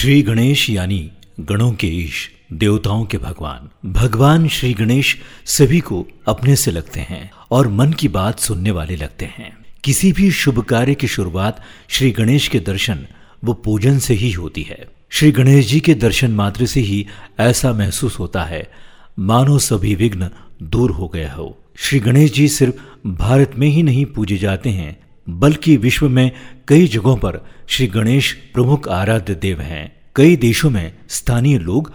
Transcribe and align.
श्री 0.00 0.22
गणेश 0.22 0.70
यानी 0.70 1.10
गणों 1.40 1.72
के 1.72 1.86
ईश 1.86 2.30
देवताओं 2.52 3.04
के 3.04 3.18
भगवान। 3.18 3.90
भगवान 3.92 4.48
श्री 4.48 4.74
गणेश 4.74 5.18
सभी 5.44 5.80
को 5.80 6.08
अपने 6.28 6.56
से 6.56 6.70
लगते 6.70 7.00
हैं 7.00 7.30
और 7.50 7.68
मन 7.68 7.92
की 7.92 8.08
बात 8.08 8.40
सुनने 8.40 8.70
वाले 8.70 8.96
लगते 8.96 9.24
हैं। 9.24 9.58
किसी 9.84 10.12
भी 10.12 10.30
शुभ 10.30 10.60
कार्य 10.60 10.94
की 10.94 11.06
शुरुआत 11.06 11.62
श्री 11.88 12.10
गणेश 12.10 12.48
के 12.48 12.60
दर्शन, 12.60 13.06
व 13.44 13.52
पूजन 13.52 13.98
से 13.98 14.14
ही 14.14 14.32
होती 14.32 14.62
है। 14.62 14.88
श्री 15.10 15.32
गणेश 15.32 15.66
जी 15.66 15.80
के 15.80 15.94
दर्शन 15.94 16.30
मात्र 16.30 16.66
से 16.66 16.80
ही 16.80 17.06
ऐसा 17.40 17.72
महसूस 17.72 18.18
होता 18.18 18.44
है, 18.44 18.70
मानो 19.18 19.58
सभी 19.58 19.94
विघ्न 19.94 20.30
दूर 20.62 20.90
हो 20.90 21.08
गया 21.08 21.32
हो। 21.32 21.58
श्री 21.76 22.00
गणेश 22.00 22.32
जी 22.32 22.48
सिर्फ़ 22.48 23.08
भारत 23.08 23.52
में 23.56 23.68
ही 23.68 23.82
नहीं 23.82 24.04
पूजे 24.04 24.36
जाते 24.36 24.70
हैं 24.70 25.09
बल्कि 25.38 25.76
विश्व 25.76 26.08
में 26.08 26.30
कई 26.68 26.86
जगहों 26.86 27.16
पर 27.16 27.40
श्री 27.68 27.86
गणेश 27.86 28.32
प्रमुख 28.32 28.88
आराध्य 28.88 29.34
देव 29.34 29.60
हैं। 29.60 29.92
कई 30.16 30.36
देशों 30.36 30.70
में 30.70 30.92
स्थानीय 31.08 31.58
लोग 31.58 31.92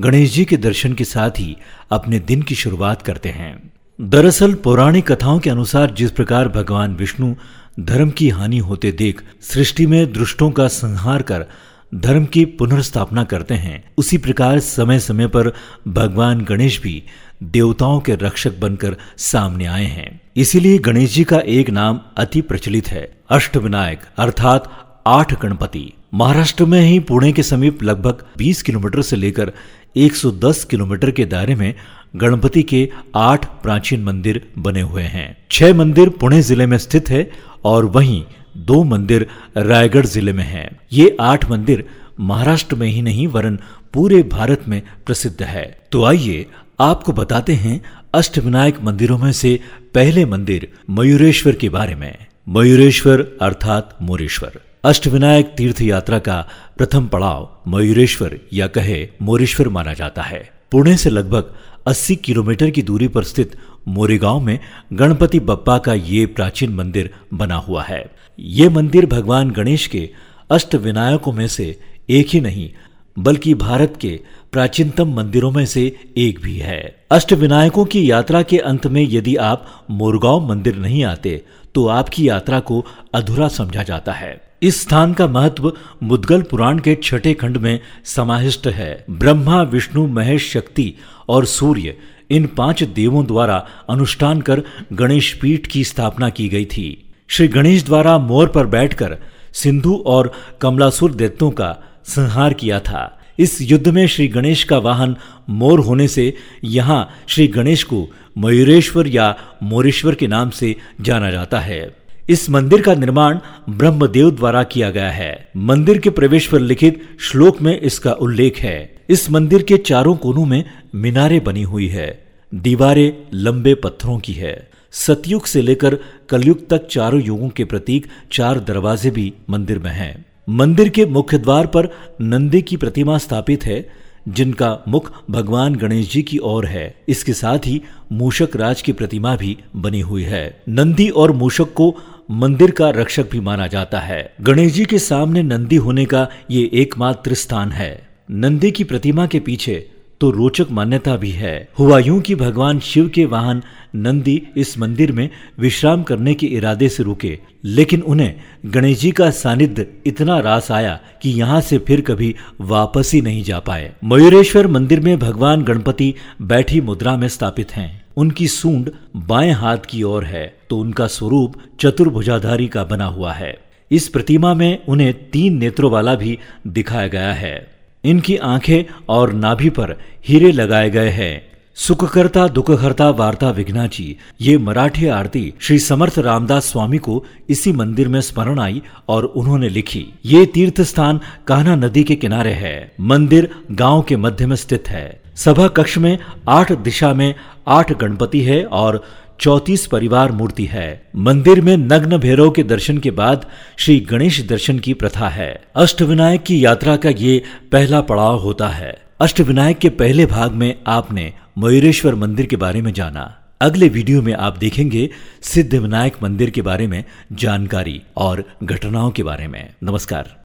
गणेश 0.00 0.34
जी 0.34 0.44
के 0.44 0.56
दर्शन 0.56 0.92
के 0.92 1.04
साथ 1.04 1.30
ही 1.30 1.56
अपने 1.90 2.18
दिन 2.18 2.42
की 2.42 2.54
शुरुआत 2.54 3.02
करते 3.02 3.28
हैं। 3.28 3.72
दरअसल 4.00 4.54
पौराणिक 4.54 5.12
कथाओं 5.12 5.38
के 5.38 5.50
अनुसार 5.50 5.90
जिस 5.90 6.10
प्रकार 6.10 6.48
भगवान 6.48 6.94
विष्णु 6.94 7.34
धर्म 7.80 8.10
की 8.10 8.28
हानि 8.28 8.58
होते 8.58 8.92
देख 8.92 9.22
सृष्टि 9.40 9.86
में 9.86 10.12
दुष्टों 10.12 10.50
का 10.50 10.68
संहार 10.68 11.22
कर 11.22 11.46
धर्म 11.92 12.24
की 12.24 12.44
पुनर्स्थापना 12.44 13.24
करते 13.24 13.54
हैं। 13.54 13.82
उसी 13.98 14.18
प्रकार 14.18 14.58
समय 14.60 14.98
समय 14.98 15.26
पर 15.26 15.52
भगवान 15.88 16.40
गणेश 16.40 16.80
भी 16.82 17.02
देवताओं 17.42 18.00
के 18.00 18.14
रक्षक 18.14 18.58
बनकर 18.58 18.96
सामने 19.18 19.66
आए 19.66 19.84
हैं। 19.84 20.20
इसीलिए 20.36 20.78
गणेश 20.78 21.14
जी 21.14 21.24
का 21.24 21.38
एक 21.38 21.70
नाम 21.70 22.00
अति 22.16 22.40
प्रचलित 22.40 22.88
है 22.88 23.08
अष्ट 23.30 23.56
विनायक 23.56 24.00
अर्थात 24.18 24.70
आठ 25.06 25.40
गणपति। 25.42 25.92
महाराष्ट्र 26.14 26.64
में 26.64 26.80
ही 26.80 26.98
पुणे 27.00 27.32
के 27.32 27.42
समीप 27.42 27.82
लगभग 27.82 28.24
20 28.38 28.62
किलोमीटर 28.62 29.02
से 29.02 29.16
लेकर 29.16 29.52
110 29.96 30.64
किलोमीटर 30.64 31.10
के 31.10 31.24
दायरे 31.24 31.54
में 31.54 31.74
गणपति 32.16 32.62
के 32.62 32.88
आठ 33.16 33.44
प्राचीन 33.62 34.02
मंदिर 34.04 34.46
बने 34.58 34.80
हुए 34.80 35.02
हैं। 35.02 35.36
छह 35.50 35.74
मंदिर 35.74 36.08
पुणे 36.10 36.40
ज़िले 36.42 36.66
में 36.66 36.78
स्थित 36.78 37.10
है 37.10 37.30
और 37.64 37.84
वहीं 37.86 38.24
दो 38.56 38.82
मंदिर 38.84 39.26
रायगढ़ 39.56 40.06
ज़िले 40.06 40.32
में 40.32 40.44
हैं। 40.44 40.80
ये 40.92 41.16
आठ 41.20 41.50
मंदिर 41.50 41.84
महाराष्ट्र 42.20 42.76
में 42.76 42.88
ही 42.88 43.02
नहीं, 43.02 43.26
वरन 43.26 43.58
पूरे 43.92 44.22
भारत 44.22 44.64
में 44.68 44.82
प्रसिद्ध 45.06 45.42
है। 45.42 45.80
तो 45.92 46.04
आइए 46.04 46.46
आपको 46.80 47.12
बताते 47.12 47.54
हैं 47.54 47.80
अष्टविनायक 48.14 48.82
मंदिरों 48.82 49.18
में 49.18 49.32
से 49.32 49.60
पहले 49.94 50.24
मंदिर 50.24 50.68
मयूरेश्वर 50.90 51.54
के 51.54 51.68
बारे 51.68 51.94
में। 51.94 52.26
मयूरेश्वर 52.48 53.26
अर्थात 53.42 53.98
मोरेश्वर। 54.02 54.60
अष्टविनायक 54.84 55.46
तीर्थ 55.46 55.82
यात्रा 55.82 56.18
का 56.18 56.48
प्रथम 56.78 57.06
पड़ाव 57.06 57.50
मयूरेश्वर, 57.68 58.38
या 58.52 58.66
कहे 58.66 59.08
मोरेश्वर 59.22 59.68
माना 59.68 59.94
जाता 59.94 60.22
है। 60.22 60.50
पुणे 60.72 60.96
से 60.96 61.10
लगभग 61.10 61.54
80 61.86 62.16
किलोमीटर 62.16 62.70
की 62.70 62.82
दूरी 62.82 63.08
पर 63.08 63.24
स्थित 63.24 63.56
मोरेगांव 63.88 64.40
में 64.40 64.58
गणपति 64.92 65.40
बप्पा 65.40 65.78
का 65.78 65.94
ये 65.94 66.26
प्राचीन 66.26 66.74
मंदिर 66.74 67.10
बना 67.34 67.54
हुआ 67.54 67.82
है। 67.82 68.15
ये 68.38 68.68
मंदिर 68.68 69.06
भगवान 69.06 69.50
गणेश 69.50 69.86
के 69.86 70.08
अष्ट 70.50 70.74
विनायकों 70.74 71.32
में 71.32 71.46
से 71.48 71.78
एक 72.10 72.26
ही 72.28 72.40
नहीं, 72.40 72.70
बल्कि 73.16 73.54
भारत 73.54 73.94
के 74.00 74.20
प्राचीनतम 74.52 75.14
मंदिरों 75.14 75.50
में 75.50 75.64
से 75.66 75.84
एक 76.16 76.40
भी 76.40 76.56
है। 76.56 76.80
अष्ट 77.10 77.32
विनायकों 77.32 77.84
की 77.84 78.10
यात्रा 78.10 78.42
के 78.42 78.58
अंत 78.58 78.86
में 78.86 79.02
यदि 79.02 79.36
आप 79.36 79.86
मोरगांव 79.90 80.48
मंदिर 80.48 80.76
नहीं 80.76 81.04
आते 81.04 81.42
तो 81.74 81.86
आपकी 81.86 82.28
यात्रा 82.28 82.60
को 82.60 82.84
अधूरा 83.14 83.48
समझा 83.48 83.82
जाता 83.82 84.12
है। 84.12 84.40
इस 84.62 84.80
स्थान 84.80 85.12
का 85.12 85.26
महत्व 85.26 85.72
मुदगल 86.02 86.42
पुराण 86.42 86.78
के 86.78 86.94
छठे 86.94 87.32
खंड 87.34 87.56
में 87.56 87.80
समाहिष्ट 88.04 88.66
है। 88.66 89.04
ब्रह्मा, 89.10 89.62
विष्णु, 89.62 90.06
महेश, 90.06 90.50
शक्ति 90.52 90.92
और 91.28 91.44
सूर्य, 91.44 91.96
इन 92.30 92.46
पाँच 92.46 92.82
देवों 92.82 93.24
द्वारा 93.26 93.56
अनुष्ठान 93.90 94.40
कर 94.40 94.62
गणेश 94.92 95.32
पीठ 95.32 95.66
की 95.66 95.84
स्थापना 95.84 96.28
की 96.28 96.48
गई 96.48 96.64
थी। 96.66 97.02
श्री 97.28 97.48
गणेश 97.48 97.84
द्वारा 97.84 98.18
मोर 98.18 98.48
पर 98.48 98.66
बैठकर 98.66 99.16
सिंधु 99.52 99.94
और 100.06 100.32
कमलासुर 100.60 101.12
दैत्यों 101.12 101.50
का 101.50 101.76
संहार 102.04 102.52
किया 102.52 102.80
था। 102.80 103.20
इस 103.38 103.58
युद्ध 103.60 103.88
में 103.88 104.06
श्री 104.06 104.28
गणेश 104.28 104.64
का 104.64 104.78
वाहन 104.78 105.16
मोर 105.50 105.80
होने 105.80 106.08
से 106.08 106.34
यहाँ 106.64 107.10
श्री 107.28 107.46
गणेश 107.46 107.82
को 107.82 108.08
मयूरेश्वर 108.38 109.06
या 109.06 109.36
मोरेश्वर 109.62 110.14
के 110.14 110.26
नाम 110.26 110.50
से 110.50 110.76
जाना 111.00 111.30
जाता 111.30 111.60
है। 111.60 111.96
इस 112.28 112.50
मंदिर 112.50 112.82
का 112.82 112.94
निर्माण 112.94 113.38
ब्रह्मदेव 113.70 114.30
द्वारा 114.30 114.62
किया 114.62 114.90
गया 114.90 115.10
है। 115.10 115.48
मंदिर 115.56 115.98
के 115.98 116.10
प्रवेश 116.10 116.46
पर 116.46 116.58
लिखित 116.58 117.02
श्लोक 117.20 117.62
में 117.62 117.80
इसका 117.80 118.12
उल्लेख 118.12 118.58
है। 118.58 118.96
इस 119.08 119.30
मंदिर 119.30 119.62
के 119.62 119.76
चारों 119.76 120.16
कोनों 120.16 120.44
में 120.44 120.64
मीनारे 120.94 121.40
बनी 121.40 121.62
हुई 121.62 121.88
है। 121.88 122.26
दीवारें 122.54 123.12
लंबे 123.34 123.74
पत्थरों 123.74 124.18
की 124.18 124.32
है। 124.32 124.70
सतयुग 124.96 125.46
से 125.46 125.62
लेकर 125.62 125.98
कलयुग 126.28 126.68
तक 126.68 126.86
चारों 126.86 127.22
युगों 127.22 127.48
के 127.48 127.64
प्रतीक, 127.64 128.06
चार 128.32 128.60
दरवाजे 128.60 129.10
भी 129.10 129.32
मंदिर 129.50 129.78
में 129.78 129.90
हैं। 129.90 130.24
मंदिर 130.48 130.88
के 130.88 131.06
मुख्य 131.06 131.38
द्वार 131.38 131.66
पर 131.66 131.88
नंदी 132.20 132.62
की 132.62 132.76
प्रतिमा 132.76 133.18
स्थापित 133.18 133.66
है, 133.66 133.88
जिनका 134.28 134.78
मुख 134.88 135.12
भगवान 135.30 135.74
गणेश 135.74 136.12
जी 136.12 136.22
की 136.22 136.38
ओर 136.38 136.66
है। 136.66 136.94
इसके 137.08 137.32
साथ 137.32 137.58
ही 137.66 137.82
मूषक 138.12 138.56
राज 138.56 138.82
की 138.82 138.92
प्रतिमा 138.92 139.36
भी 139.36 139.56
बनी 139.76 140.00
हुई 140.00 140.22
है। 140.22 140.62
नंदी 140.68 141.08
और 141.08 141.32
मूषक 141.32 141.72
को 141.74 141.94
मंदिर 142.30 142.70
का 142.70 142.90
रक्षक 142.90 143.30
भी 143.30 143.40
माना 143.40 143.66
जाता 143.66 144.00
है। 144.00 144.34
गणेश 144.40 144.72
जी 144.72 144.84
के 144.84 144.98
सामने 144.98 145.42
नंदी 145.42 145.76
होने 145.76 146.04
का 146.04 146.28
ये 146.50 146.70
एकमात्र 146.72 147.34
स्थान 147.34 147.70
है। 147.70 148.08
नंदी 148.30 148.70
की 148.70 148.84
प्रतिमा 148.84 149.26
के 149.26 149.40
पीछे 149.40 149.90
तो 150.20 150.30
रोचक 150.30 150.70
मान्यता 150.70 151.16
भी 151.16 151.30
है। 151.30 151.56
हुआ 151.78 151.98
यूँ 151.98 152.20
कि 152.20 152.34
भगवान 152.34 152.78
शिव 152.80 153.08
के 153.08 153.24
वाहन 153.24 153.62
नंदी 153.94 154.40
इस 154.56 154.78
मंदिर 154.78 155.12
में 155.12 155.28
विश्राम 155.58 156.02
करने 156.02 156.34
के 156.34 156.46
इरादे 156.46 156.88
से 156.88 157.02
रुके, 157.02 157.38
लेकिन 157.64 158.02
उन्हें 158.02 158.34
गणेश 158.66 159.00
जी 159.00 159.10
का 159.10 159.30
सानिध्य 159.32 159.86
इतना 160.06 160.38
रास 160.40 160.70
आया 160.70 160.98
कि 161.22 161.30
यहाँ 161.30 161.60
से 161.60 161.78
फिर 161.78 162.00
कभी 162.00 162.34
वापस 162.60 163.10
ही 163.14 163.20
नहीं 163.20 163.42
जा 163.44 163.58
पाए। 163.58 163.92
मयूरेश्वर 164.04 164.66
मंदिर 164.66 165.00
में 165.00 165.18
भगवान 165.18 165.62
गणपति 165.62 166.14
बैठी 166.42 166.80
मुद्रा 166.80 167.16
में 167.16 167.28
स्थापित 167.28 167.76
हैं। 167.76 168.04
उनकी 168.16 168.48
सूंड 168.48 168.90
बाएँ 169.26 169.52
हाथ 169.52 169.78
की 169.88 170.02
ओर 170.02 170.24
है 170.24 170.46
तो 170.70 170.78
उनका 170.78 171.06
स्वरूप 171.06 171.56
चतुर्भुजाधारी 171.80 172.68
का 172.68 172.84
बना 172.84 173.06
हुआ 173.06 173.32
है। 173.32 173.56
इस 173.90 174.08
प्रतिमा 174.08 174.52
में 174.54 174.86
उन्हें 174.86 175.12
तीन 175.30 175.58
नेत्रों 175.58 175.90
वाला 175.90 176.14
भी 176.14 176.38
दिखाया 176.66 177.08
गया 177.08 177.32
है। 177.32 177.75
इनकी 178.04 178.36
आँखें 178.36 178.94
और 179.08 179.32
नाभि 179.32 179.68
पर 179.68 179.96
हीरे 180.28 180.52
लगाए 180.52 180.90
गए 180.90 181.08
हैं। 181.08 181.46
सुखकर्ता 181.74 182.48
दुखहर्ता 182.48 183.10
वार्ता 183.10 183.50
विघ्नाची, 183.50 184.16
ये 184.40 184.58
मराठी 184.58 185.06
आरती 185.06 185.54
श्री 185.60 185.78
समर्थ 185.78 186.18
रामदास 186.18 186.64
स्वामी 186.64 186.98
को 186.98 187.24
इसी 187.48 187.72
मंदिर 187.72 188.08
में 188.08 188.20
स्मरण 188.20 188.60
आई 188.60 188.82
और 189.08 189.24
उन्होंने 189.24 189.68
लिखी। 189.68 190.06
ये 190.24 190.46
तीर्थ 190.46 190.80
स्थान 190.80 191.20
कान्हा 191.46 191.74
नदी 191.74 192.04
के 192.04 192.14
किनारे 192.14 192.52
है। 192.52 192.92
मंदिर 193.00 193.50
गाँव 193.72 194.02
के 194.02 194.16
मध्य 194.16 194.46
में 194.46 194.56
स्थित 194.56 194.88
है। 194.88 195.20
सभा 195.36 195.68
कक्ष 195.68 195.98
में 195.98 196.18
आठ 196.48 196.72
दिशा 196.72 197.14
में 197.14 197.34
आठ 197.68 197.92
गणपति 197.92 198.40
है 198.40 198.64
और 198.64 199.04
चौतीस 199.40 199.86
परिवार 199.86 200.32
मूर्ति 200.32 200.64
है। 200.64 201.08
मंदिर 201.16 201.60
में 201.60 201.76
नग्न 201.76 202.18
भैरव 202.18 202.50
के 202.50 202.62
दर्शन 202.62 202.98
के 202.98 203.10
बाद 203.10 203.46
श्री 203.76 204.00
गणेश 204.00 204.40
दर्शन 204.46 204.78
की 204.78 204.94
प्रथा 204.94 205.28
है। 205.28 205.62
अष्टविनायक 205.74 206.42
की 206.42 206.64
यात्रा 206.64 206.96
का 206.96 207.08
ये 207.08 207.42
पहला 207.72 208.00
पड़ाव 208.00 208.38
होता 208.38 208.68
है। 208.68 208.96
अष्टविनायक 209.20 209.78
के 209.78 209.88
पहले 209.88 210.26
भाग 210.26 210.52
में 210.52 210.74
आपने 210.86 211.32
मयूरेश्वर 211.58 212.14
मंदिर 212.14 212.46
के 212.46 212.56
बारे 212.56 212.82
में 212.82 212.92
जाना। 212.92 213.42
अगले 213.60 213.88
वीडियो 213.88 214.22
में 214.22 214.32
आप 214.32 214.58
देखेंगे 214.58 215.10
सिद्ध 215.42 215.74
विनायक 215.74 216.16
मंदिर 216.22 216.50
के 216.50 216.62
बारे 216.62 216.86
में 216.86 217.04
जानकारी 217.32 218.02
और 218.16 218.44
घटनाओं 218.62 219.10
के 219.10 219.22
बारे 219.22 219.46
में। 219.46 219.68
नमस्कार। 219.82 220.34